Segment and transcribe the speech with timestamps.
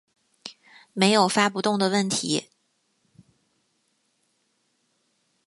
[0.93, 2.49] 没有发不动的问题